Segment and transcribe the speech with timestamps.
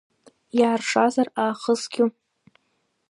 [0.59, 2.07] Иааршазар аахысгьу?